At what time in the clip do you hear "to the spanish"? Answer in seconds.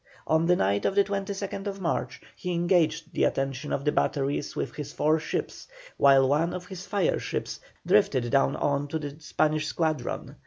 8.87-9.67